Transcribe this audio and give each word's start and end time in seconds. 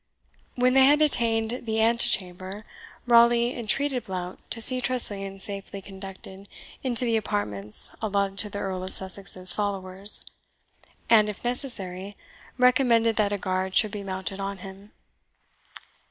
When 0.55 0.73
they 0.73 0.85
had 0.85 0.99
attained 0.99 1.61
the 1.67 1.79
antechamber, 1.79 2.65
Raleigh 3.05 3.55
entreated 3.55 4.05
Blount 4.05 4.39
to 4.49 4.59
see 4.59 4.81
Tressilian 4.81 5.39
safely 5.39 5.79
conducted 5.79 6.49
into 6.81 7.05
the 7.05 7.17
apartments 7.17 7.93
allotted 8.01 8.39
to 8.39 8.49
the 8.49 8.57
Earl 8.57 8.83
of 8.83 8.93
Sussex's 8.93 9.53
followers, 9.53 10.25
and, 11.07 11.29
if 11.29 11.43
necessary, 11.43 12.17
recommended 12.57 13.15
that 13.17 13.31
a 13.31 13.37
guard 13.37 13.75
should 13.75 13.91
be 13.91 14.01
mounted 14.01 14.39
on 14.39 14.57
him. 14.65 14.91